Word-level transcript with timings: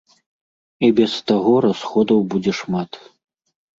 І 0.87 0.87
без 1.01 1.13
таго 1.31 1.53
расходаў 1.67 2.19
будзе 2.33 2.51
шмат. 2.61 2.91